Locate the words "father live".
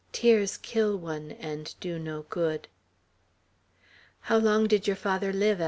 4.95-5.59